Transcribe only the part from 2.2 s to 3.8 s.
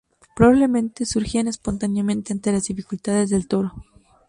ante las dificultades del toro.